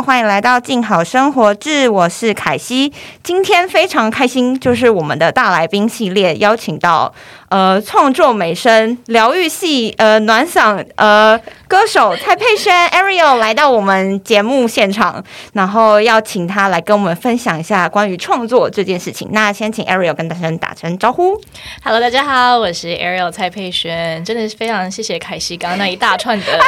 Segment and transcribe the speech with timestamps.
[0.00, 2.92] 欢迎来到静好生活志，我是凯西。
[3.24, 7.12] 今天非常开心，就是我们的大来宾系列邀请到
[7.48, 15.22] 呃创作美声、疗愈系呃暖嗓呃歌手蔡佩轩 Ariel 来到我们节目现场，
[15.52, 19.28] 然后要请他来跟我们分享一下关于创作这件事情。
[19.32, 21.40] 那先请 Ariel 跟大家打声招呼。
[21.82, 26.58] Hello，大家好，我是 Ariel 蔡佩轩，真的是非常谢谢凯西刚刚那一大串的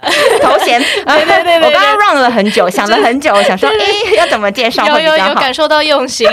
[0.42, 5.34] 头衔， 对对对对我刚刚 run 了很久，想了很久，想说，哎，要怎么介绍有有有会比较好？
[5.40, 6.28] 感受到用心。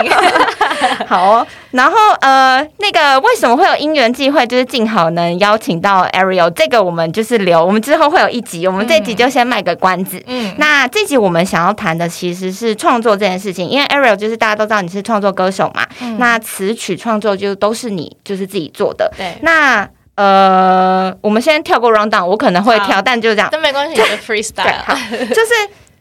[1.08, 10.22] 好哦，然后呃，那个为什么会有因缘际会，就是尽好能邀请到 Ariel，这个我们就是留，我们之后会有一集，我们这集就先卖个关子。
[10.28, 15.88] 嗯，那这集我们想要谈的其实是创作这件事情，因为 Ariel 就是大家都知道你是创作歌手嘛，
[16.20, 19.12] 那词曲创作就都是你就是自己做的。
[19.18, 23.50] 对，那呃，我们先跳过 round down，我可能会跳，但就这样。
[23.52, 24.84] 但没关系，你就 对，freestyle。
[24.86, 25.52] 好，就是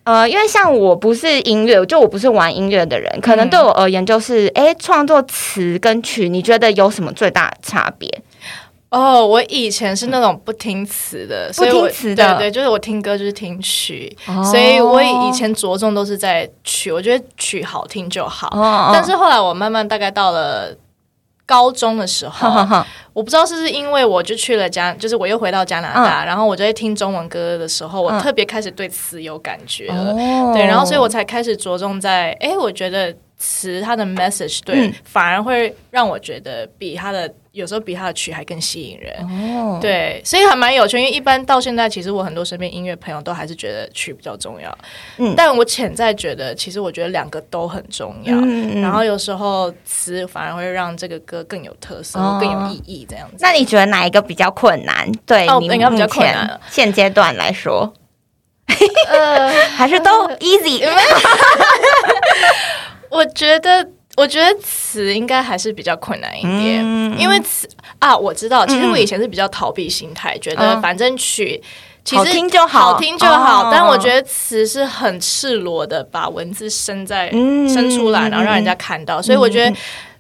[0.09, 8.09] 呃，因为像我不是音乐，就我不是玩音乐的人，可能对我而言就是，哎、创作词跟曲，你觉得有什么最大的差别？
[8.89, 18.49] 哦，我以前是那种不听词的，所以我不听词的对对，就是我听歌就是听曲，哦所以我以前着重都是在曲，我觉得曲好听就好。
[18.55, 20.75] 哦但是后来我慢慢大概到了。
[21.49, 28.21] 高中的时候，我不知道是不是因为我就去了加，就是我又回到加拿大，然后我就在听中文歌的时候，我嗯。
[28.21, 30.13] 特别开始对词有感觉了。
[30.13, 30.53] 哦。
[30.53, 34.95] 对，然后所以我才开始着重在，哎，我觉得词它的 message 对，嗯。
[35.05, 39.13] 反而会让我觉得比它的有时候比他的曲还更吸引人。
[39.57, 44.77] 哦，对，所以还蛮有趣，因为一般到现在，其实我很多身边音乐朋友都还是觉得曲比较重要，
[45.19, 48.35] 嗯但我潜在觉得，其实我觉得两个都很重要。
[48.37, 53.37] 嗯嗯然后有时候词反而会让这个歌更有特色、哦更有意义，这样子。
[53.41, 55.11] 那你觉得哪一个比较困难？
[55.27, 57.93] 对你哦应该比较困难现阶段来说，
[59.09, 60.85] 呃， 还是都 easy？
[63.11, 63.89] 我觉得，
[64.19, 67.69] 我觉得词应该还是比较困难一点，嗯因为词
[68.01, 71.63] 啊，我知道，其实嗯我以前是比较逃避心态，觉得嗯反正曲。
[72.05, 73.65] 其好实听就好好听就好。
[73.65, 79.77] 哦但我觉得词是很赤裸的，把文字生在、嗯生出来，然后让人家看到，所以我觉得嗯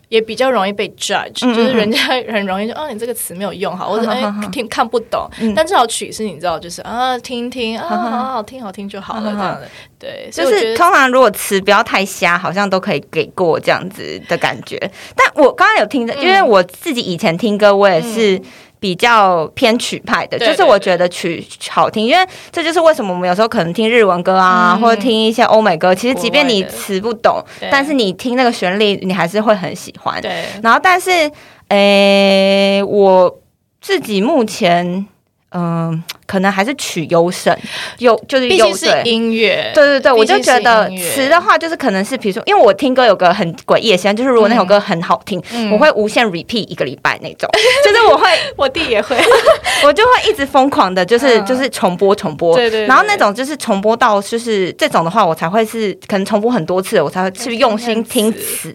[0.08, 5.28] 也比较容易被 judge，、嗯嗯就是人家很容易就哦，你这个词没有用好，或者哎听看不懂。
[5.40, 9.68] 嗯但至少曲是你知道，就是啊听听啊，好好听好听就好了这样的。
[9.98, 14.78] 对，就是通常如果词不要太瞎，好像都可以给过这样子的感觉。
[15.14, 18.40] 但我刚刚有听的，嗯因为我自己以前听歌，我也是。
[18.80, 24.80] 比较偏曲派的，对就是我觉得曲好听，因为这就是为什么我们有时候可能听日文歌啊，嗯。
[24.80, 30.20] 或者听一些欧美歌，其实即便你词不懂，但是你听那个旋律，你还是会很喜欢。
[30.20, 30.44] 对。
[30.62, 31.30] 然后，但是，
[31.68, 33.40] 诶、我
[33.80, 35.06] 自己目前，
[35.50, 37.56] 嗯、可能还是曲优胜，
[37.98, 39.02] 优就是优毕竟是。
[39.04, 45.70] 音乐，对对对，我就觉得词的话，就是可能是比如说，因为我听歌有个很诡异的习惯，就是如果那首歌很好听，嗯。
[45.70, 47.48] 我会无限 repeat 一个礼拜那种，
[47.84, 49.16] 就是我会 我弟也会，
[49.84, 51.46] 我就会一直疯狂的，就是、嗯。
[51.46, 52.86] 就是重播重播，对对对。
[52.86, 58.70] 然后那种就是重播到就是这种的话，我才会是可能重播很多次，我才会去用心听词。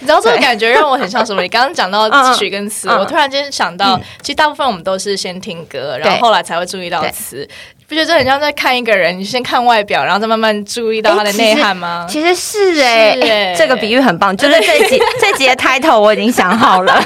[0.00, 1.40] 你知道这个感觉让我很像什么？
[1.42, 2.98] 你刚刚讲到曲跟词，嗯。
[2.98, 7.48] 我突然间想到，其实大部分我们都是先听歌，然后对后来才会注意到对词。
[7.88, 12.06] 不觉得很像在看一个人，你先看外表，然后再慢慢注意到他的内涵吗？
[12.08, 16.94] 其实是哎、欸欸这个比喻很棒，就是 这一集这集的 title 我已经想好了，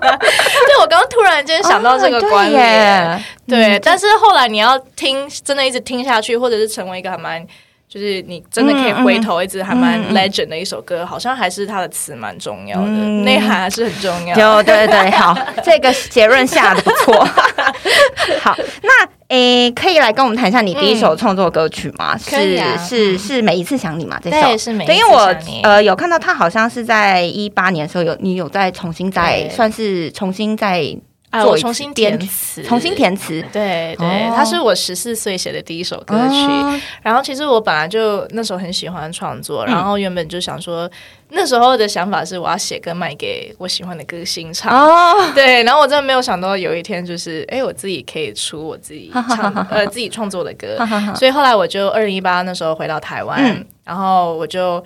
[0.00, 3.78] 对，我刚刚突然间想到这个关哦联，对耶对。
[3.78, 7.46] 但是后来你要听，真的一直听下去，或者是成为一个很蛮。
[7.96, 14.36] 就是你真的可以回头，一直还蛮 legend 的一首歌，好像还是它的词蛮重要的，嗯内涵还是很重要。
[14.36, 15.34] 有对对对，好，
[15.64, 17.24] 这个结论下的不错。
[18.42, 22.14] 好，那诶、可以来跟我们谈一下你第一首创作歌曲吗？
[22.18, 24.20] 是是是每一次想你吗？
[24.22, 33.44] 这首对是每一次对，因为我呃有看到他好像是在一八年的时候有你有在重新再算是重新再啊，我重新填词，重新填词。
[33.52, 34.32] 对对，哦。
[34.34, 36.34] 它是我十四岁写的第一首歌曲。
[36.46, 36.80] 哦。
[37.02, 39.74] 然后其实我本来就那时候很喜欢创作，嗯。
[39.74, 40.90] 然后原本就想说，
[41.30, 44.72] 那时候的想法是我要写歌卖给我喜欢的歌星唱。
[44.72, 50.78] 哦，对，然后我真的没有想到有一天就是，哎，我自己可以出我自己唱 呃自己创作的歌，
[51.16, 53.66] 所以后来我就二零一八那时候回到台湾，嗯。
[53.84, 54.82] 然后我就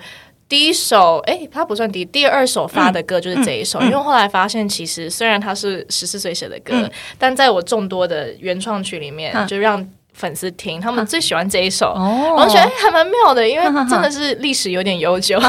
[0.51, 6.91] 第一首，哎，它不算第一第二首发的歌就是这一首，因为后来发现其实虽然它是十四岁写的歌，嗯。
[7.17, 15.39] 但在我众多的原创曲里面，嗯就让粉丝听，他们最喜欢这一首，我觉得还蛮妙的，因为真的是历史有点悠久，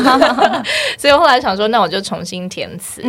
[0.97, 3.03] 所以后来想说，那我就重新填词，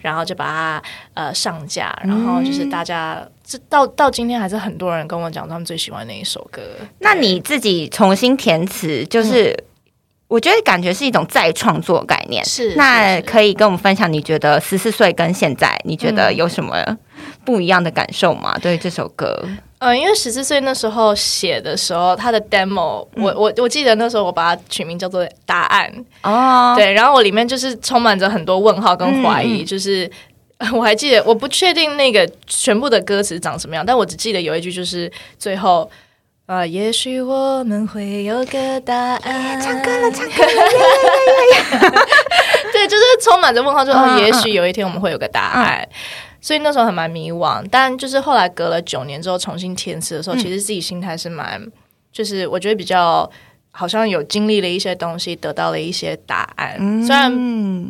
[0.00, 0.82] 然后就把它
[1.12, 6.62] 呃上架，然后就是大家这到到今天还是很多人跟我讲他们最喜欢那一首歌。
[7.00, 9.54] 那你自己重新填词，就是
[10.26, 16.76] 我觉得感觉是一种再创作概念，是那可以跟我们分享，你觉得十四岁跟现在，你觉得有什么
[17.44, 18.58] 不一样的感受吗？
[18.60, 19.46] 对这首歌？
[19.78, 25.92] 嗯，因为十四岁那时候写的时候，他的 demo，我我我记得那时候我把它取名叫做答案。
[26.22, 30.10] 哦，对，然后我里面就是充满着很多问号跟怀疑，就是
[30.72, 35.90] 我还记得，我不确定那个全部的歌词长什么样，但我只记得有一句就是最后，
[36.46, 41.90] 呃，也许我们会有个答案，唱歌了，唱歌了，
[42.70, 45.88] 对，就是充满着问号，就哦，也许有一天我们会有个答案。
[46.42, 51.66] 所以那时候还蛮迷惘，但就是后来隔了九年之后重新填词的时候，其实自己心态是蛮，
[52.12, 53.30] 就是我觉得比较。
[53.76, 56.78] 好像有经历了一些东西，得到了一些答案。
[57.04, 57.28] 虽然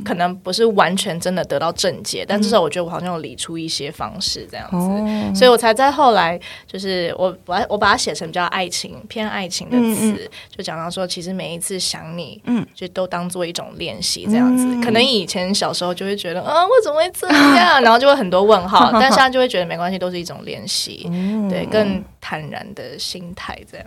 [0.03, 14.65] 可能不是完全真的得到正解，但至少我觉得我好像有理出一些方式这样子，所以我才在后来就是我我我把它写成比较爱情偏爱情的词，就讲到说其实每一次想你，嗯，就都当做一种练习这样子。
[14.83, 21.07] 可能以前小时候就会觉得啊，我怎么会这样， 然后就会很多问号， 但现在就会觉得没关系，都是一种练习，
[21.51, 23.87] 对，更坦然的心态这样。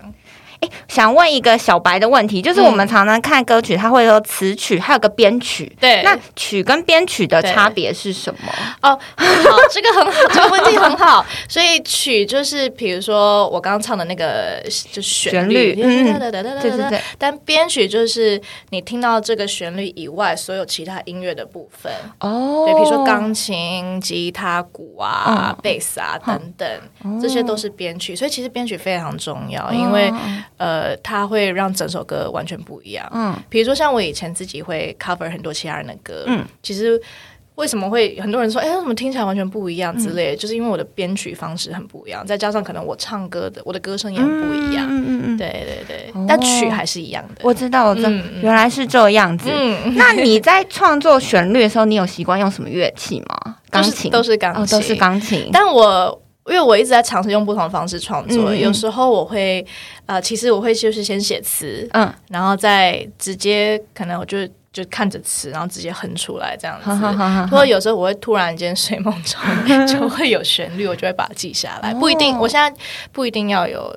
[0.59, 5.73] 哎，想问一个小白的问题，就是我们常常看歌曲，它会有词曲，还有个编曲。
[5.79, 8.51] 对，那曲跟编曲的差别是什么？
[8.81, 11.25] 哦，好，这个很好， 这个问题很好。
[11.47, 14.61] 所以曲就是，比如说我刚刚唱的那个，
[14.91, 16.29] 就旋律，嗯，对
[16.69, 17.01] 对对。
[17.17, 18.41] 但编曲就是
[18.71, 21.89] 你听到这个旋律以外，所有其他音乐的部分。
[22.19, 28.13] 哦，对，比如说钢琴、吉他、鼓啊、贝斯啊等等，这些都是编曲。
[28.13, 30.11] 所以其实编曲非常重要，因为。
[30.57, 33.07] 呃，它会让整首歌完全不一样。
[33.13, 36.99] 嗯，比如说像我以前自己会 cover 很多其他人的歌，嗯，其实
[37.55, 44.85] 为什么会很多人说，哎，为什么听起来完全不一样之类，就是因为我的编曲方式很不一样，再加上可能我唱歌的我的歌声也很不一样。
[44.89, 47.41] 嗯嗯嗯，对对对，但曲还是一样的。
[47.43, 48.09] 我知道，我知道，
[48.41, 49.49] 原来是这样子。
[49.51, 53.55] 嗯， 那你在创作旋律的时候，你有习惯用什么乐器吗？
[53.69, 55.49] 钢琴都是钢琴，都是钢琴。
[55.51, 59.65] 但我因为我一直在尝试用不同的方式创作，有时候我会，
[60.05, 66.89] 呃，其实我会就是先写词，嗯，然后再直接可能我就就看着词，然后直接哼出来这样子。
[67.51, 69.39] 或者有时候我会突然间睡梦中
[69.87, 71.93] 就会有旋律，我就会把它记下来。
[71.93, 72.73] 不一定，我现在
[73.11, 73.95] 不一定要有。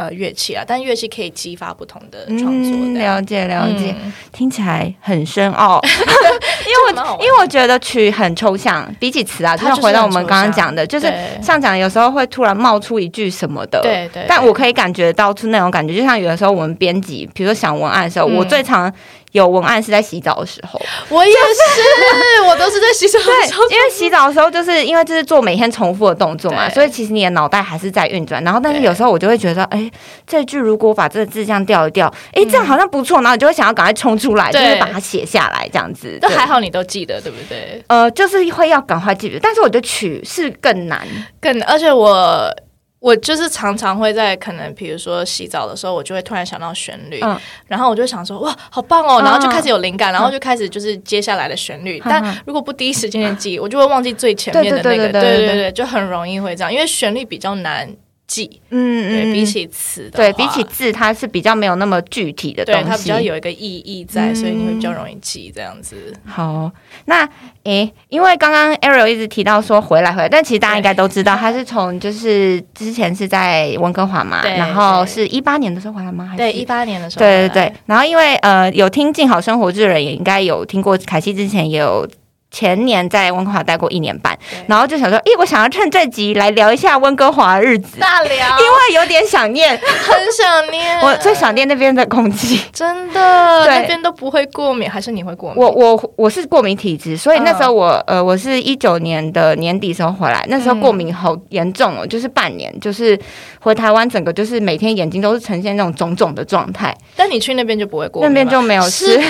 [0.00, 2.98] 呃，乐器啊，但乐器可以激发不同的创作。
[2.98, 3.94] 了解了解，
[4.32, 5.78] 听起来很深奥。
[5.84, 11.12] 因为我 因为我觉得曲很抽象，比起词啊，就像回到我们刚刚讲的，就是
[11.42, 13.82] 上讲有时候会突然冒出一句什么的。
[13.82, 14.24] 对对。
[14.26, 18.90] 但我可以感觉到出那种感觉，就像有的时候我们编辑，比如说想文案的时候，我最常。
[19.32, 23.62] 有文案是在洗澡的时候，我也是， 我都是在洗澡的时候。
[23.70, 28.42] 因为洗澡的时候，就是因为这是做每天重复的动作嘛，所以其实你的脑袋还是在运转。
[28.42, 29.90] 然后，但是有时候我就会觉得，哎，
[30.26, 33.20] 这句如果把这个字这样调一调，哎，这样好像不错。
[33.20, 36.18] 然后你就会想要赶快冲出来，就是把它写下来，这样子。
[36.20, 37.82] 都还好，你都记得，对不对？
[37.86, 41.06] 呃，就是会要赶快记得，但是我觉得取是更难，
[41.40, 42.52] 更而且我。
[43.00, 47.20] 我就是常常会在可能比如说洗澡的时候，我就会突然想到旋律，
[47.66, 52.00] 然后我就想说哇，好棒哦，然后就开始有灵感，然后就开始就是接下来的旋律。
[52.04, 57.88] 但如果不第一时间记，我就会忘记最前面的那个，对对对，就很容易会这样，因为旋律比较难。
[58.30, 66.14] 记，嗯对比起词，对比起字，它是比较没有那么具体的东西，它比较有一个意义在，所以你会比较容易记这样子。
[66.24, 66.70] 好，
[67.06, 67.28] 那
[67.64, 76.26] 诶，因为刚刚 Ariel 一直提到说回来回来，但其实大家应该都知道，他是从就是之前是在温哥华嘛，然后是一八年的时候回来吗？
[76.26, 77.20] 还是对一八年的时候？
[77.20, 77.74] 对对对。
[77.86, 82.08] 然后因为呃，有听静好生活之人也应该有听过，凯西之前也有。
[82.50, 95.62] 前年在温哥华待过一年半，然后就想说，咦，我想要趁这集来聊一下温哥华日子，大聊，因为有点想念，很想念，我最想念那边的空气，真的，那边都不会过敏，还是你会过敏？
[95.62, 103.16] 我我我是过敏体质，所以那时候我呃，我是一九年的年底时候回来，那时候过敏好严重哦，就是半年，就是
[103.60, 106.92] 回台湾整个就是每天眼睛都是呈现那种肿肿的状态。
[107.14, 109.22] 但你去那边就不会过敏，那边就没有事。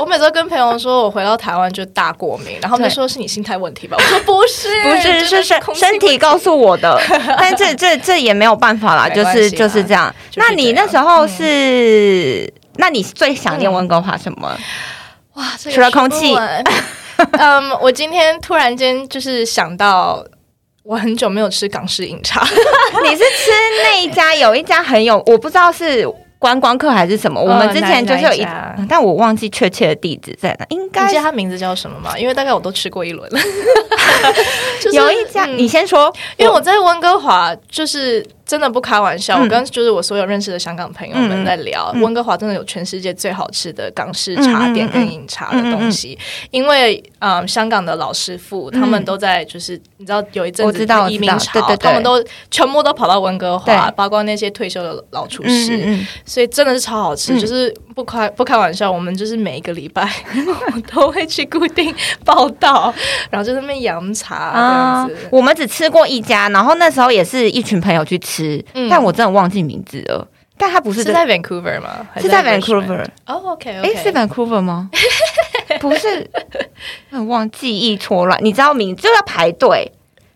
[0.00, 1.83] 我每次跟朋友说我回到台湾就。
[1.86, 3.96] 大过敏，然后他说是你心态问题吧？
[4.00, 7.00] 我说不是，不是，是身身体告诉我的。
[7.38, 10.14] 但这这这也没有办法啦，就是就是这样。
[10.36, 12.52] 那你那时候是？
[12.76, 14.56] 那你最想念温哥华什么？
[15.34, 16.36] 哇，除了空气。
[17.38, 20.24] 嗯，我今天突然间就是想到。
[20.86, 22.46] 我很久没有吃港式饮茶，
[23.04, 23.50] 你是吃
[23.82, 24.34] 那一家？
[24.34, 26.06] 有一家很有，我不知道是。
[26.44, 27.40] 观光客还是什么？
[27.40, 28.46] 我们之前就是有一，
[28.86, 30.66] 但我忘记确切的地址在哪。
[30.68, 32.18] 应该记得他名字叫什么吗？
[32.18, 33.40] 因为大概我都吃过一轮了。
[34.92, 38.22] 有一家，你先说，因为我在温哥华就是。
[38.46, 46.18] 真的不开玩笑，我跟就是我所有认识的香港朋友们在聊，温哥华真的有全世界最好吃的港式茶点跟饮茶的东西。
[46.50, 57.40] 因为嗯，香港的老师傅他们都在，就是你知道有一阵子移民潮，他们都全部都跑到温哥华，包括那些退休的老厨师，所以真的是超好吃。
[57.40, 60.08] 就是不开不开玩笑，我们就是每一个礼拜
[60.92, 62.92] 都会去固定报道，
[63.30, 65.28] 然后就那边洋茶这样子。
[65.30, 68.34] 我们只吃过一家，然后那时候也是一群朋友去吃。
[68.34, 70.26] 吃，但我真的忘记名字了。
[70.58, 72.04] 但他不是在 Vancouver 吗？
[72.16, 73.04] 是在 Vancouver。
[73.26, 74.90] 哦，OK，哎，是 Vancouver 吗？
[75.78, 76.28] 不是，
[77.12, 78.36] 很忘记忆错乱。
[78.42, 79.92] 你知道名就要排队，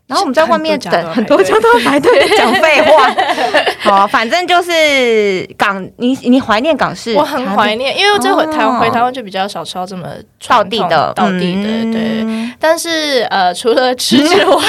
[0.06, 3.10] 然后我们在外面等 很多家都要排队讲废话。
[3.88, 10.08] 好，反正就是港，你你怀念港式，我很怀念，因为这回台湾回台湾就比较少吃到这么
[10.46, 12.24] 道地的道地的，对。
[12.60, 14.62] 但是呃，除了吃之外。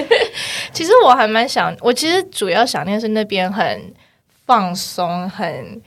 [0.72, 3.92] 其实我还蛮想，我其实主要想念是那边很
[4.46, 5.80] 放松，很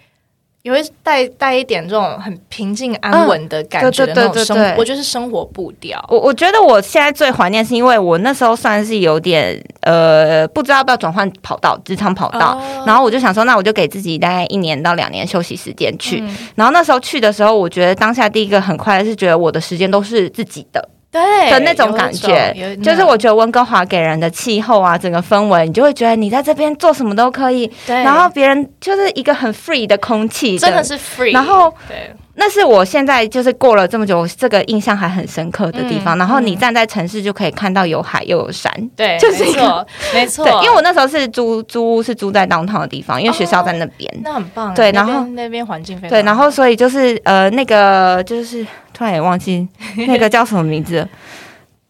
[0.64, 4.76] 有一带带一点这种很平静安稳的感觉的那种生活。
[4.78, 6.04] 我觉得是生活步调。
[6.10, 12.58] 我我觉得我现在最怀念是因为我那时候算是有点呃，不知道要不要转换跑道，职场跑道。
[12.88, 16.24] 然后我就想说，那我就给自己大概一年到两年休息时间去。
[16.56, 20.88] 然后那时候去的时候，我觉得当下第一个很快的是觉得我的时间都是自己的。
[21.14, 27.72] 对的那种感觉，就是我觉得温哥华给人的气候啊，整个氛围，你就会觉得你在这边做什么都可以。
[27.86, 31.32] 对，然后别人就是一个很 free 的空气，真的是 free。
[31.32, 32.12] 然后，对。
[32.36, 36.18] 那是我现在就是过了这么久，这个印象还很深刻的地方。
[36.18, 40.44] 然后你站在城市就可以看到有海又有山，对， 就是没错，没错。
[40.44, 44.74] 对，因为我那时候是租租屋，是租在当趟的地方，因为学校在那边，那很棒。
[44.74, 48.66] 对，然后那边环境非常对，然后所以就是呃，那个就是
[49.04, 49.68] 那也忘记
[50.08, 51.06] 那个叫什么名字。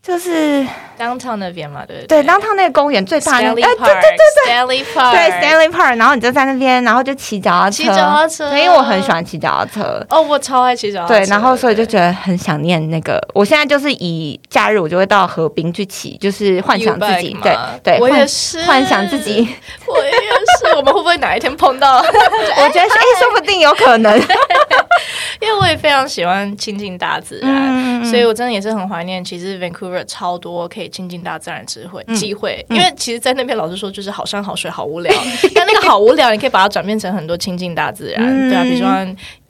[0.01, 0.65] 就是
[1.03, 2.23] downtown 那边嘛，对对？
[2.23, 10.05] 对，downtown 那个公园最大的，哎，对对对对，Stanley Park，对 Stanley Park，然后你就在那边，然后就骑脚踏车，骑脚踏车，因为我很喜欢骑脚踏车。
[10.09, 11.13] 哦，我超爱骑脚踏车。
[11.15, 13.19] 对，然后所以就觉得很想念那个。
[13.33, 19.47] 我现在就是以假日我就会到河滨去骑，就是幻想自己，对对，我也是幻想自己，
[19.85, 20.73] 我也是。
[20.75, 21.97] 我们会不会哪一天碰到？
[22.01, 24.17] 我觉得哎，说不定有可能。
[25.39, 29.23] 因为我也非常喜欢亲近大自然，所以我真的也是很怀念。
[29.23, 35.11] 其实 Vancouver 超多可以亲近大自然智慧机会，因为其实，在那边老师说，就是好山好水好无聊。
[35.55, 38.87] 但那个好无聊，你可以把它转变成很多亲近大自然，对啊，比如说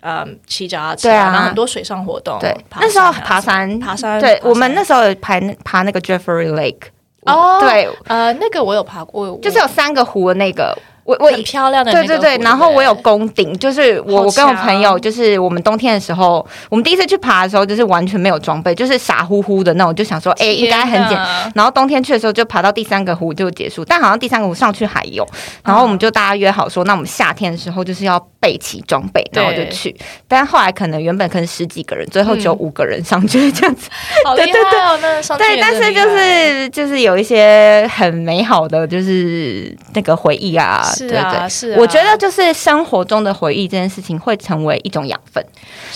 [0.01, 2.39] 嗯骑脚踏车，然后很多水上活动。
[2.39, 4.19] 对，那时候爬山，爬山。
[4.19, 6.88] 对，我们那时候有爬爬那个 Jeffrey Lake。
[7.25, 10.75] 哦，对，呃，那个我有爬过，就是有三个湖的那个。
[11.03, 21.17] 我我很漂亮的对对对，然后我有攻顶，就是我我跟我朋友，就是我们冬天的时候，我们第一次去爬的时候，就是完全没有装备，就是傻乎乎的那种，就想说，哎，应该很简。
[21.53, 25.27] 然后冬天去的时候，就爬到第三个湖就结束，但好像第三个湖上去还有。
[25.63, 29.93] 然后我们就大家约好说，那我们夏天的时候就是要备齐装备，然后就去。
[30.27, 33.89] 但后来可能原本可能十几个人，最后只有五个人上去这样子。
[34.24, 34.98] 好厉害哦！
[35.01, 40.81] 那上对，但是就是就是有一些很美好的就是那个回忆啊。
[40.95, 41.73] 是啊，是。
[41.73, 45.43] 我觉得就是生活中的回忆这件事情会成为一种养分。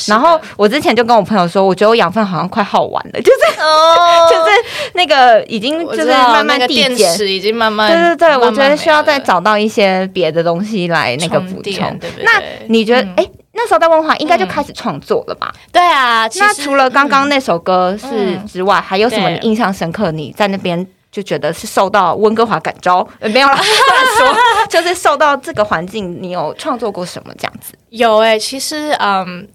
[0.07, 11.97] 然后我之前就跟我朋友说，我觉得我养分好像快耗完了， 就是哦， 就是那个已经就是慢慢递减，已经慢慢对对对，我觉得需要再找到一些别的东西来那个补充。
[11.99, 15.51] 对对那你觉得，哎，那时候在文化应该就开始创作了吧？
[15.71, 16.27] 对啊。
[16.35, 20.11] 那除了刚刚那首歌是之外，还有什么你印象深刻？
[20.11, 20.85] 你在那边？
[21.17, 23.57] 就觉得是受到温哥华感召，没有乱
[24.19, 24.35] 说，
[24.69, 27.73] 就是受到这个环境，你有创作过什么这样子？
[27.89, 29.47] 有哎，其实嗯。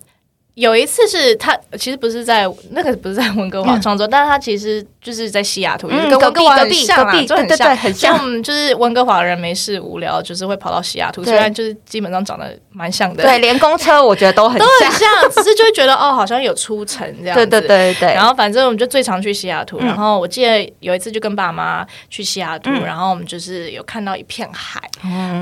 [0.54, 8.42] 有一次是他，其实不是在那个不是在温哥华创作，但是他其实就是在西雅图，跟温哥华很像啊，就很像，很像。
[8.42, 17.34] 就是温哥华人没事无聊，就是会跑到西雅图，虽然就是基本上长得蛮像的，对，连公车我觉得都很都很像，只是就会觉得哦，好像有出城这样。
[17.34, 18.12] 对对对对。
[18.12, 24.82] 然后反正我们就最常去西雅图，然后我记得有一次就跟爸妈去西雅图，然后我们就是有看到一片海，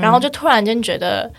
[0.01, 1.29] 然后就突然间觉得。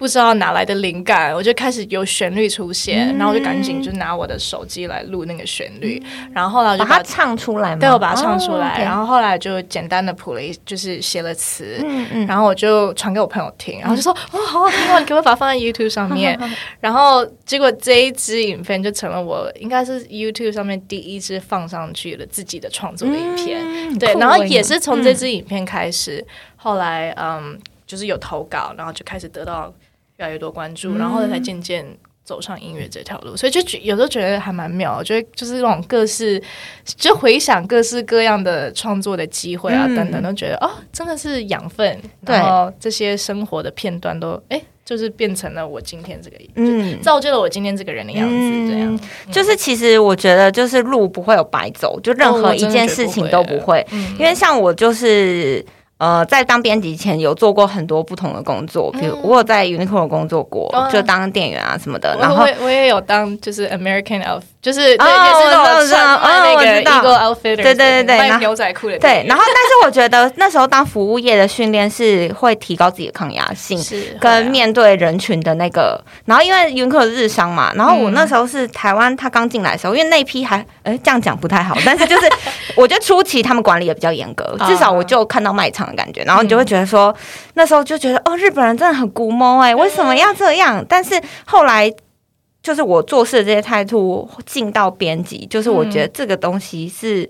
[0.00, 6.02] 不知道哪来的灵感，我就开始有旋律出现，然后我就赶紧就拿我的手机来录那个旋律，
[6.32, 16.40] 然后后来我就把它唱出来嘛，对我把它唱出来，然后后来就简单的谱了一，就是写了词，嗯嗯，然后我就传给我朋友听，然后就说哦，好好听哦，你可不可以把它放在 YouTube 上面？
[16.80, 26.26] 然后结果这一支影片就成了我应该是 YouTube 上面第一支放上去了自己的创作的影片，对，然后也是从这支影片开始，
[26.56, 29.70] 后来嗯，就是有投稿，然后就开始得到。
[30.20, 31.84] 越来越多关注，然后才渐渐
[32.22, 36.40] 走上音乐这条路，所以就觉有时候觉得还蛮妙，我觉得就是那种各式，
[36.84, 48.70] 就回想各式各样的创作的机会啊等等，都觉得哦，真的是养分，然后这些生活的片段都哎，就是变成了我今天这个，嗯，造就了我今天这个人的样子。
[48.70, 49.00] 这样，
[49.32, 53.84] 就是其实我觉得，就是路不会有白走，就任何一件事情都不会，
[54.18, 55.64] 因为像我就是。
[56.00, 62.16] 呃，在当编辑前有做过很多不同的工作，比如我有在 Uniqlo 工作过，就当店员啊什么的。
[62.18, 64.40] 然后我也有当就是 American Elf。
[64.62, 68.98] 就是对，也是那种那个 Eagle Outfitter，对对对对，卖牛仔裤的。
[68.98, 75.98] 对，然后但是我觉得那时候当服务业的训练是会提高自己的抗压性，是跟面对人群的那个。
[76.26, 82.28] 然后因为云客日商嘛，然后我那时候是台湾，他刚进来的时候，因为那批还哎这样讲不太好，但是就是
[82.76, 86.22] 我觉得初期他们管理也比较严格，至少我就看到卖场的感觉。
[86.22, 87.14] 然后你就会觉得说，
[87.54, 90.84] 那时候就觉得哦，日本人真的很古摸哎，为什么要这样？
[90.88, 91.92] 但是后来。
[92.62, 97.26] 就是我做事的这些态度进到编辑，就是我觉得这个东西是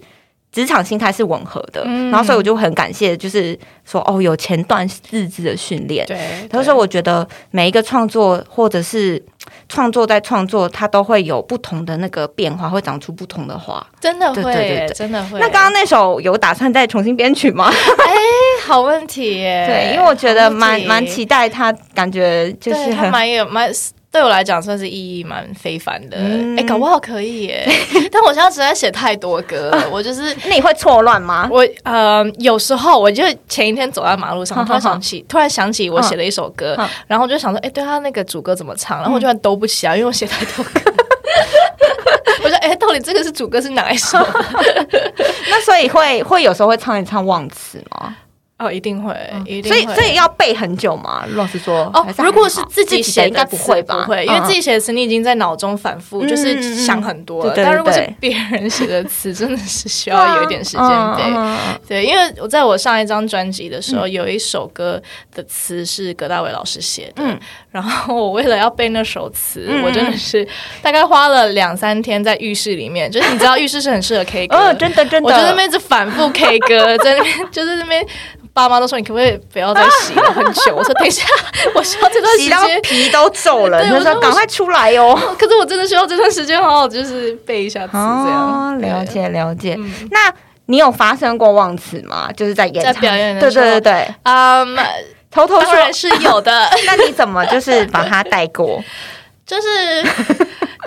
[0.51, 6.19] 职场心态是吻合的，然后所以我就很感谢，就是说哦有前段日子的训练，对，
[6.51, 9.23] 所以说我觉得每一个创作或者是
[9.69, 15.39] 创作在创作，它都会有不同的那个变化，会长出不同的花，真的会，真的会。
[15.39, 17.71] 那刚刚那首有打算再重新编曲吗？
[17.71, 18.15] 哎，
[18.61, 23.71] 好问题耶，对，因为我觉得蛮蛮期待，他感觉就是很蛮有蛮。
[24.13, 26.17] 对我来讲算是意义蛮非凡的，
[26.59, 27.65] 哎，搞不好可以耶！
[28.11, 31.49] 但我现在实在写太多歌， 我就是那你会错乱吗？
[31.49, 36.77] 我呃，有时候我就前一天走在马路上，突然想起，突然想起我写了一首歌，
[37.07, 38.99] 然后我就想说，哎，对他那个主歌怎么唱？
[38.99, 40.81] 然后我就兜不起来，因为我写太多歌。
[42.43, 44.19] 我说，哎，到底这个是主歌是哪一首？
[45.49, 48.17] 那所以会会有时候会唱一唱忘词吗？
[48.61, 49.83] 哦，一定会，一定会。
[49.83, 51.25] 所以，所以要背很久嘛？
[51.31, 54.05] 老师说，哦，如果是自己写，应该不会吧？
[54.05, 57.55] 不会，因为自己写的词，你已经在脑中反复，就是想很多了。
[57.57, 60.87] 但如果是别人写的词，真的是需要有一点时间。
[61.17, 61.23] 背，
[61.89, 65.01] 对，因为我在我上一张专辑的时候，有一首歌
[65.35, 67.23] 的词是葛大伟老师写的，
[67.71, 70.47] 然后我为了要背那首词，我真的是
[70.83, 78.07] 大概花了两三天在浴室里面，就是你知道浴室是很适合 K 歌， 真的真的，我就那边一直反复 K 歌， 在那边就是那边。
[78.53, 80.75] 爸妈都说你可不可以不要再洗了很久？
[80.75, 81.25] 我说等一下，
[81.75, 83.83] 我需要这段时间 皮都皱了。
[83.83, 85.17] 你说赶快出来哦！
[85.39, 89.79] 可是我真的需要这段时间好好就是背一下词，这样了解了解。
[90.11, 90.33] 那
[90.67, 92.29] 你有发生过忘词吗？
[92.37, 94.77] 就是在演在表演的时候，对对对对，嗯，
[95.31, 96.69] 偷偷说是有的。
[96.87, 98.83] 那你怎么就是把它带过？
[99.47, 100.03] 就是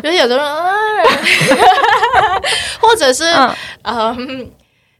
[0.01, 0.45] 就是有的人，
[2.79, 3.25] 或者是
[3.83, 4.51] 嗯。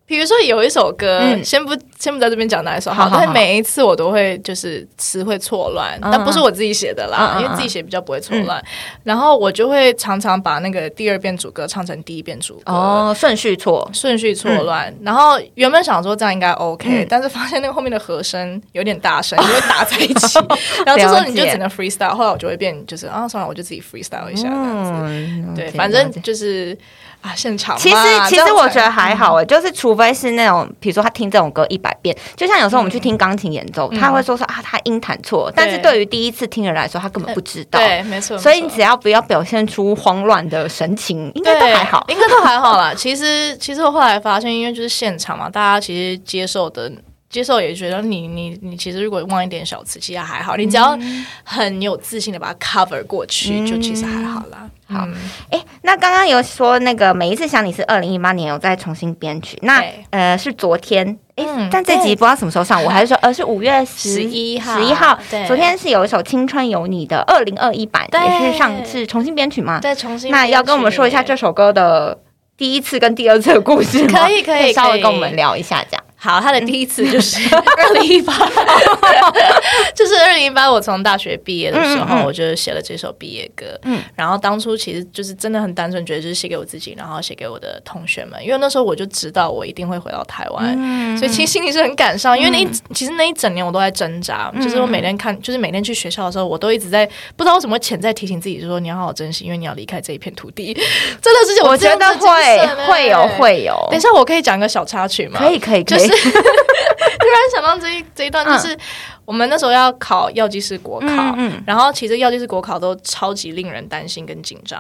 [0.06, 8.62] 比如说有一首歌，先不先不在这边讲哪一首，好，但每一次我都会就是词会错乱，但不是我自己写的啦，因为自己写比较不会错乱。
[9.04, 14.94] 然后我就会常常把那个第二遍主歌唱成第一遍主歌，哦，顺序错，顺序错乱。
[15.02, 20.40] 然后原本想说这样应该 OK，但是发现那个后面的和声有点大声， 就会打在一起。
[20.86, 25.56] 然后这时候你就只能 freestyle，后来我就会变就是啊，算了，我就自己 freestyle 一下这样子。
[25.56, 26.78] 对，反正就是。
[27.24, 27.96] 啊，现场其实
[28.28, 38.38] 其实我觉得还好诶，就是除非是那种，比如说他听这种歌一百遍，就像有时候我们去听钢琴演奏，他会说说啊，他音弹错，但是对于第一次听的人来说，他根本不知道，对，没错。
[38.38, 42.94] 所以你只要不要表现出慌乱的神情，应该都还好，应该都还好啦。
[42.94, 46.92] 其实其实我后来发现，因为就是现场嘛，大家其实接受的。
[47.34, 50.56] 接受也觉得你你你其实如果忘一点小词，其实还好。
[50.56, 50.96] 你只要
[51.44, 54.70] 很有自信的把它 cover 过去，就其实还好啦。
[54.86, 55.08] 好，
[55.50, 65.18] 哎，那刚刚有说那个每一次想你是二零一八年有再重新编曲，那呃是昨天，哎，但这集不知道什么时候上，我还是说 呃是五月十一号，十一号。
[65.48, 69.80] 昨天是有一首《青春有你》的二零二一版，也是上是重新编曲吗？
[69.82, 70.30] 对，重新。
[70.30, 72.16] 那要跟我们说一下这首歌的
[72.56, 74.22] 第一次跟第二次的故事吗？
[74.28, 76.04] 可以可以，稍微跟我们聊一下这样。
[76.24, 78.34] 好，他的第一次就是 二零一八，
[79.94, 83.66] 就是二零一八，我从大学毕业的时候，我就写了这首毕业歌。
[83.84, 92.40] 嗯，然后当初其实就是真的很单纯，觉得就是写给我自己，然后写给我的同学们，因为那时候我就知道我一定会回到台湾，所以其实心里是很感伤。
[92.40, 97.06] 因为那一其实那一整年我都在挣扎，就是我每天看，就是每天去学校的时候，我都一直在
[97.36, 100.74] 不知道为什么潜在提醒自己，就说你要好好珍惜，因为你要离开这一片土地。
[101.22, 103.76] 真的是，我觉得会会有会有。
[103.92, 105.38] 等一下，我可以讲个小插曲吗？
[105.42, 106.13] 可以可以，就是。
[107.20, 108.78] 突然想到这一这一段，就是
[109.26, 114.80] 我们那时候要考药剂师国考，嗯然后其实药剂师国考都超级令人担心跟紧张。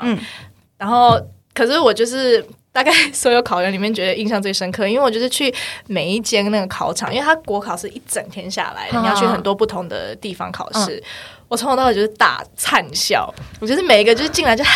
[0.77, 1.19] 然后，
[1.53, 5.53] 可是我就是大概所有考员里面觉得印象最深刻，因为我就是去
[5.87, 11.01] 每一间那个考场，因为他国考是一整天下来，你要去很多不同的地方考试。
[11.47, 14.71] 我从头到尾就是大灿笑，我就是每一个就是进来就嗨，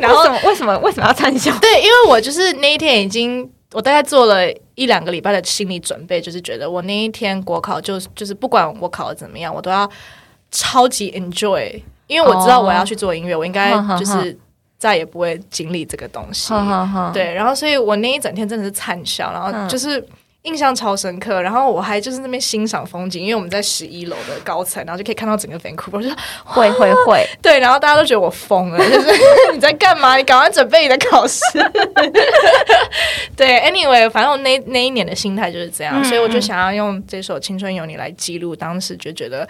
[0.00, 1.52] 然后为什么为什么要灿笑？
[1.60, 3.50] 对，因为我就是那一天已经。
[3.72, 9.90] 我大概做了一两个礼拜的心理准备，就是觉得我那一天国考就就是不管我考的怎么样，我都要
[10.50, 14.36] 超级 enjoy，因为我知道我要去做音乐，我应该就是
[14.78, 16.52] 再也不会经历这个东西。
[17.12, 20.04] 对，然后所以我那一整天真的是惨笑，然后就是。
[20.48, 26.08] 印象超深刻，然后我还就是那边欣赏风景，因为我们在十一楼的高层，然后就可以看到整个 Vancouver，我就
[26.44, 29.10] 会会会， 对，然后大家都觉得我疯了，就是
[29.52, 30.16] 你在干嘛？
[30.16, 31.42] 你赶快准备你的考试。
[33.36, 39.46] 对，Anyway，反正我那那一年的心态就是这样，所以我就想要用这首《青春有你》来记录当时就觉得。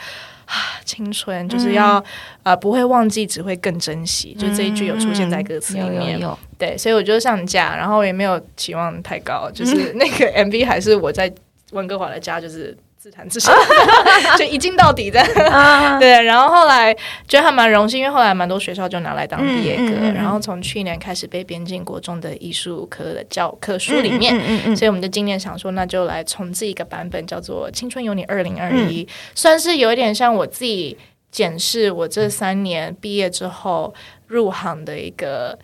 [0.48, 2.02] 啊，青春就是要
[2.42, 4.34] 呃，不会忘记，只会更珍惜。
[4.34, 6.20] 就这一句有出现在歌词里面，
[6.58, 11.32] 对，所以我就上架，然后也没有期望太高，就是那个 MV 还是我在
[11.72, 12.76] 温哥华的家，就是。
[13.08, 13.54] 自弹自唱，
[14.36, 15.22] 就一镜到底的，
[15.98, 16.22] 对。
[16.22, 16.94] 然后后来
[17.26, 19.94] 觉得还蛮荣幸，因为后来蛮多学校就拿来当毕业歌。
[20.14, 30.98] 然后从去年开始被编进国中的艺术科的教科书里面，所以我们就今年想说，那就来重置一个版本，叫做《青春有你二零二一》，算是有一点像我自己
[31.30, 33.94] 检视我这三年毕业之后
[34.26, 35.58] 入行的一个。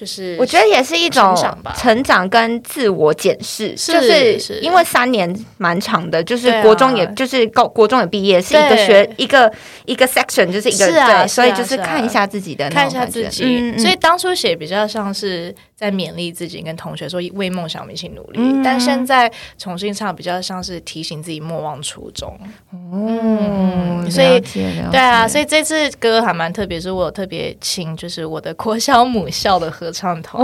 [0.00, 1.36] 就是我觉得也是一种
[1.76, 9.52] 成长跟自我检视，就是因为三年蛮长的，就是国中也就是高国中也毕业是一个学一个
[9.84, 15.54] 一个 section，就是一个对，所以就是看一下自己的看一下自己，所以当初写比较像是。
[15.80, 18.60] 在勉励自己，跟同学说为梦想我们一起努力。
[18.62, 22.38] 但现在重新唱，比较像是提醒自己莫忘初衷。
[22.70, 24.38] 嗯，所以
[24.92, 30.42] 对啊，所以这次歌还蛮特别，是我有特别请就是我的国小母校的合唱团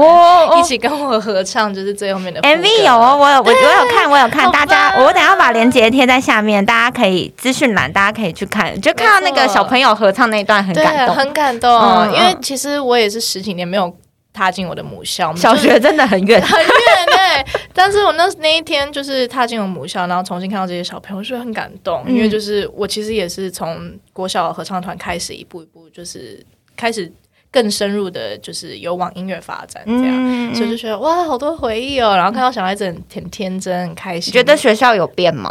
[0.59, 12.13] 一起跟我合唱，就是最后面的 MV 有哦，我有我我有看，我有看，大家我等下把链接贴在下面，大家可以资讯栏，大家可以去看，就看到那个小朋友合唱那一段很感动，很感动。
[12.13, 13.97] 因为其实我也是十几年没有。
[14.39, 16.69] 踏进我的母校，小学真的很远很远
[17.07, 17.63] 对。
[17.73, 22.05] 但是我那那一天就是踏进我母校，然后重新看到这些小朋友，我觉得很感动。
[22.07, 26.45] 因为就是我其实也是从国小合唱团开始，一步一步就是
[26.77, 27.11] 开始。
[27.51, 32.15] 更深入的，就是有往音乐发展这样，所以就觉得哇，好多回忆哦。
[32.15, 34.33] 然后看到小孩子很天真、很开心。
[34.33, 35.51] 觉得学校有变吗？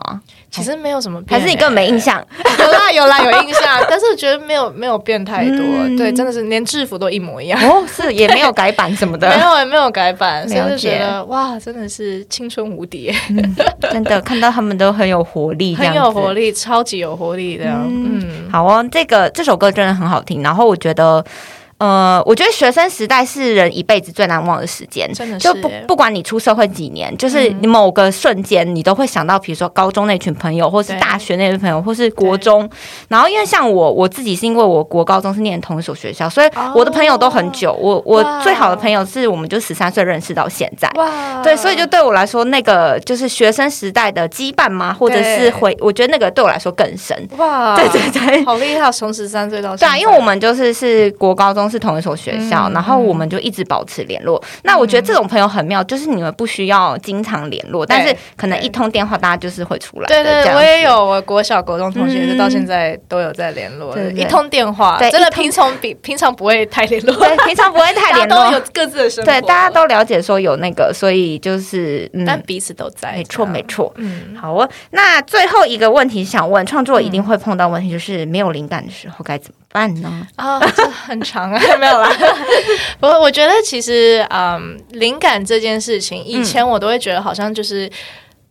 [0.52, 2.24] 其实没有什么变，还是你根本没印象？
[2.60, 3.84] 有啦，有啦，有印象。
[3.90, 5.58] 但是我觉得没有没有变太多。
[5.98, 7.60] 对，真的是连制服都一模一样。
[7.68, 10.48] 哦，是也没有改版什么的， 没有也没有改版。
[10.48, 13.12] 所以就觉得哇，真的是青春无敌。
[13.92, 17.66] 真的看到他们都很有活力，很有活力，超级有活力的。
[17.66, 20.42] 嗯，好哦，这个这首歌真的很好听。
[20.44, 21.26] 然后我觉得。
[21.78, 32.70] 呃，我觉得学生时代是人一辈子最难忘的时间，真的就不不管你出社会几年，就是你某个瞬间，你都会想到，比如说高中那群朋友，或是大学那群朋友，或是国中。
[33.10, 37.74] 然后因为像我我自己是因为我国高中是念同一所学校，所以我的朋友都很久。
[37.74, 40.90] 我我最好的朋友是我们就十三岁认识到现在，
[41.44, 44.94] 对，所以就对我来说，那个就是学生时代的羁绊吗？
[44.94, 47.28] 或者是回，我觉得那个对我来说更深。
[47.38, 51.65] 哇，对对对，好厉害，从十三岁到对啊，因为我们就是是国高中。
[51.70, 54.42] 是同一所学校，然后我们就一直保持联络。
[54.64, 60.08] 那我觉得这种朋友很妙，就是你们不需要经常联络，但是可能一通电话，大家就是会出来。
[60.08, 63.98] 对对，我也有我国小、国中同学，就到现在都有在联络。
[64.16, 67.14] 一通电话，真的平常比平常不会太联络，
[67.46, 69.32] 平常不会太联络， 有各自的生活。
[69.32, 73.14] 对，大家都了解说有那个，所以就是，但彼此都在。
[73.14, 73.94] 没错，没错。
[73.98, 74.70] 嗯，好哦。
[74.92, 79.65] 那最后一个问题想问，创作一定会碰到问题，就是没有灵感的时候该怎么？
[79.76, 80.26] 办呢？
[80.38, 82.10] 啊，这很长啊， 没有啦。
[82.98, 87.92] 不过我觉得其实，嗯，灵感这件事情，以前我都会觉得好像就是。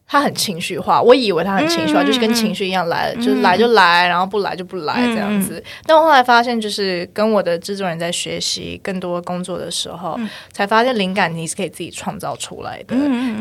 [0.07, 5.61] 他很情绪化，我以为他很情绪化，就是跟情绪一样来，就是来就来，然后不来就不来这样子。
[5.87, 10.21] 但我后来发现，就是跟我的制作人在学习更多工作的时候，
[10.53, 12.95] 才发现灵感你是可以自己创造出来的。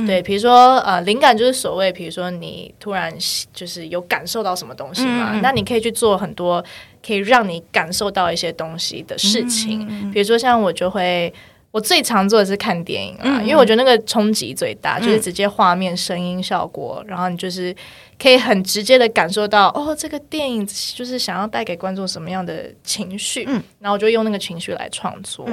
[0.07, 3.13] 对，比如说呃，灵感就是所谓，比如说你突然
[3.53, 6.63] 就是有感受到什么东西嘛，那你可以去做很多
[7.05, 10.11] 可以让你感受到一些东西的事情。
[10.11, 11.33] 比如说像我就会。
[11.73, 17.75] 我最常做的是看电影啊，因为我觉得那个冲击最大，就是直接画面、声音效果，然后你就是。
[18.21, 25.47] 可以很直接的感受到，哦，这个电影就是想要带给观众什么样的情绪，嗯，然后我就用那个情绪来创作，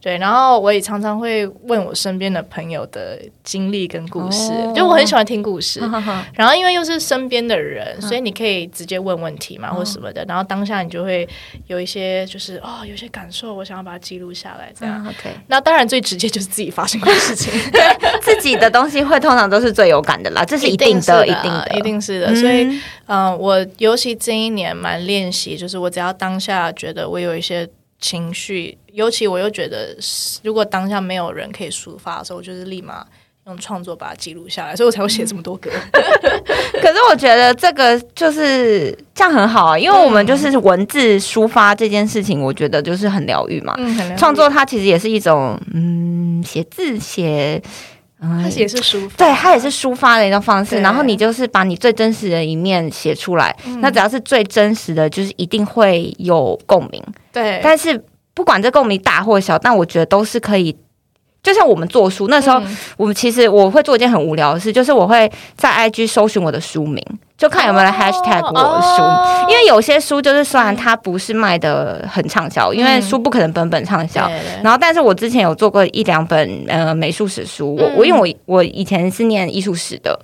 [0.00, 5.80] 对，然后我也常常会问我身边的朋友的经历跟故事，就我很喜欢听故事，
[6.34, 11.28] 然后因为又是身边的人，所以你可以直接问问题嘛，或什么的，然后当下你就会
[11.66, 15.30] 有一些就是哦，有些感受，我想要把它记录下来，这样，OK。
[15.46, 17.52] 那当然最直接就是自己发生过的事情，
[18.22, 21.97] 自己的东西会通常都是最有感的啦，这是 一定的，一定的，一定。
[22.00, 27.68] 是的，所以，嗯，我尤其这一年蛮练习，就是我只要当下觉得我有一些
[28.00, 29.96] 情绪，尤其我又觉得，
[30.42, 33.04] 如果当下没有人可以抒发的时候，我就是立马
[33.46, 35.70] 用创作把它记录下来，所以我才会写这么多歌。
[36.80, 43.74] 可是我觉得这个就是这样很好啊，因为我们就是文字抒发这件事情，我觉得就是很疗愈嘛。
[44.16, 47.60] 创作它其实也是一种，嗯，写字写。
[48.20, 50.80] 它也是抒发，对，它也是抒发的一种方式。
[50.80, 57.02] 然后你就是把你最真实的一面写出来，那只要是最真实的，就是一定会有共鸣。
[57.32, 58.02] 对，但是
[58.34, 60.76] 不管这共鸣大或小，但我觉得都是可以。
[61.40, 62.60] 就像我们做书那时候，
[62.96, 67.00] 我们其实我会做一件很无聊的事，就是我会在 IG 搜寻我的书名。
[67.38, 74.28] 就看有没有人 hashtag 我的书，因为有些书就是虽然它不是卖的很畅销，因为书不可能本本畅销。
[74.60, 80.18] 然后，但是我之前有做过一两本呃美术史书，我我因为我我以前是念艺术史的，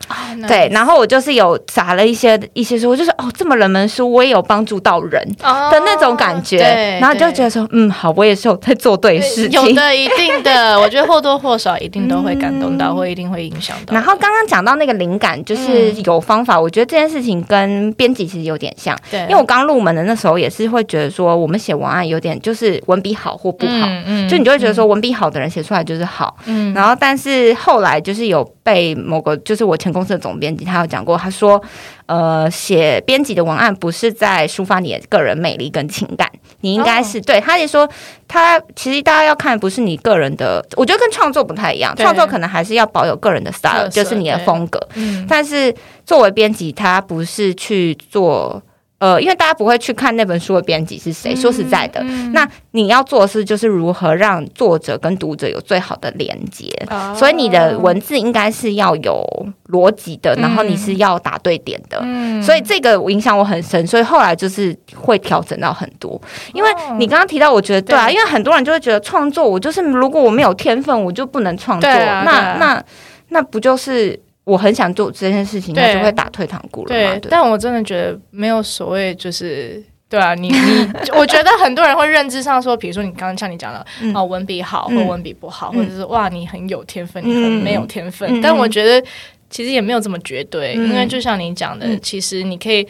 [0.48, 13.94] 对，然后我就是有砸了一些一些书，就是哦这么冷门书，我也有帮助到人的那种感觉，然后就觉得说嗯好，我也是有在做对事情，有的一定的， 我觉得或多或少一定都会感动到，或一定会影响到。
[13.94, 17.04] 然后刚刚讲到那个灵感，就是有方法，我觉得这件。
[17.09, 31.62] 事情跟编辑其实有点像，对，因为我刚入门的那时候也是会觉得说，我们写文案有点就是文笔好或不好，嗯，就你就会觉得说文笔好的人写出来就是好，嗯，然后但是后来就是有被某个就是我前公司的总编辑他有讲过，他说。
[32.07, 37.88] 呃，写编辑的文案不是在抒发你的个人魅力跟情感，你应该是对他也说，
[38.29, 45.74] 他其实大家要看不是你个人的，我觉得跟创作不太一样，创作可能还是要保有个人的 style，就是你的风格，嗯，但是
[46.05, 48.62] 作为编辑，他不是去做。
[49.05, 51.37] 呃，因为大家不会去看那本书的编辑是谁。
[51.37, 56.67] 说实在的，那你要做的是，就是如何让作者跟读者有最好的连接。
[57.14, 59.23] 所以你的文字应该是要有
[59.69, 61.99] 逻辑的，然后你是要打对点的。
[62.43, 66.19] 所以这个影响我很深，所以后来就是会调整到很多。
[66.55, 71.90] 因为你刚刚提到，我觉得对啊，因为很多人就会觉得创作，我就是如果我没有天分，我就不能创作。
[71.90, 72.83] 那那
[73.29, 74.19] 那不就是？
[74.45, 76.89] 我很想做这件事情，那就会打退堂鼓了。
[76.89, 88.41] 对，但我真的觉得没有所谓，就是对啊，你你，我觉得很多人会认知上说，比如说你刚刚像你讲的，哦，文笔好或文笔不好，或者是哇，你很有天分，你很没有天分。
[88.43, 89.03] 但我觉得
[89.49, 92.87] 其实也没有这么绝对，因为就像你讲的，其实你可以，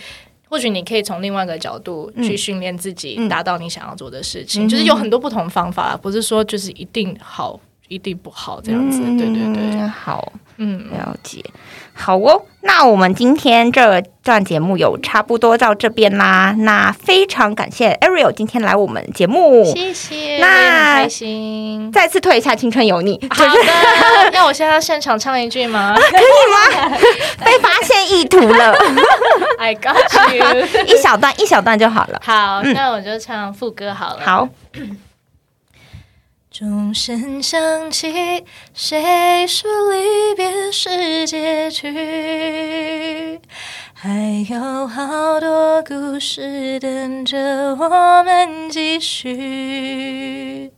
[0.48, 4.68] 或许你可以从另外一个角度去训练自己，达到你想要做的事情。
[4.68, 7.60] 就是有很多不同方法，不是说就是一定好。
[7.88, 11.44] 一定不好，这样子，对对对，好，嗯，了解，
[11.92, 12.42] 好哦。
[12.62, 16.54] 那我们今天这段节目有差不多到这边啦。
[16.58, 21.92] 那非常感谢 Ariel 今天来我们节目，谢谢，那开心。
[21.92, 23.60] 再次退一下《青春有你》，好的。
[24.32, 25.94] 那我现在现场唱一句吗？
[25.94, 26.96] 可以吗？
[27.44, 28.74] 被发现意图了，
[29.60, 30.66] I got you。
[30.86, 32.20] 一小段，一小段就好了。
[32.24, 34.20] 好，那我就唱副歌好了。
[34.24, 34.48] 好。
[36.54, 43.40] 钟声响起，谁说离别是结局？
[43.92, 50.70] 还有好多故事等着我们继续。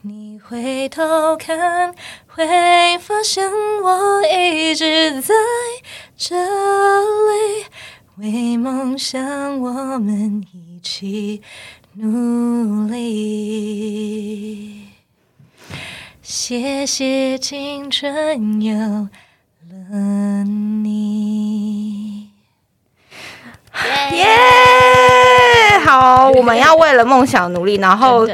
[0.00, 1.94] 你回头看，
[2.26, 3.50] 会发现
[3.82, 5.34] 我一直在
[6.16, 7.66] 这里，
[8.16, 11.42] 为梦想我们一起
[11.96, 14.81] 努力。
[16.22, 19.08] 谢谢青春有了
[20.44, 22.28] 你，
[24.12, 24.24] 耶！
[25.84, 28.24] 好，我们要为了梦想努力，然后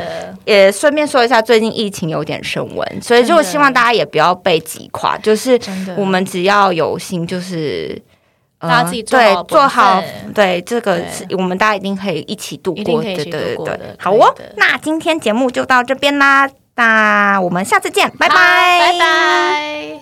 [0.44, 5.16] 也顺便说一下，最近疫情有点升温，所以就希望大家也不要被击垮。
[5.16, 5.58] 就是
[5.96, 7.98] 我们只要有心，就是
[8.58, 13.80] 大家自己对做好，对这个是我们大家一定可以一起度过，对对对对。
[13.98, 16.46] 好哦，那今天节目就到这边啦，
[16.78, 20.00] 那我们下次见，拜拜，拜拜。